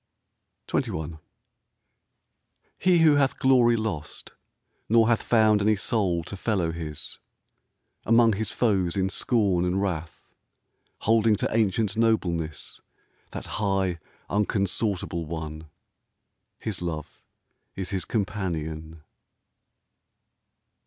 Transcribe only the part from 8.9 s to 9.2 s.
in